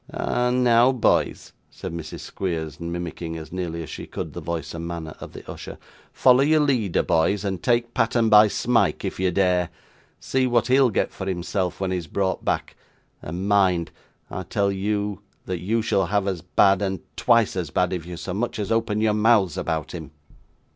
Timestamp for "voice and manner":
4.41-5.13